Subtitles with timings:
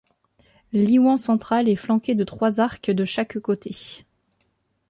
[0.73, 4.03] L'iwan central est flanqué de trois arcs de chaque côté.